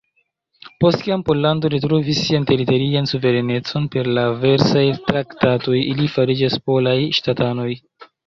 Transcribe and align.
Post 0.83 1.01
kiam 1.07 1.23
Pollando 1.25 1.69
retrovis 1.73 2.21
sian 2.29 2.47
teritorian 2.51 3.09
suverenecon 3.11 3.85
per 3.95 4.09
la 4.19 4.23
Versajlo-traktatoj, 4.45 5.77
ili 5.93 6.11
fariĝis 6.17 6.57
polaj 6.71 6.97
ŝtatanoj. 7.19 7.71